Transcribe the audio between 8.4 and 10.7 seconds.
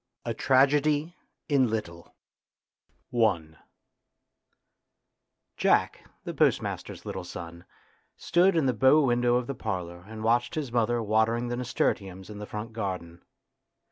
in the bow window of the parlour and watched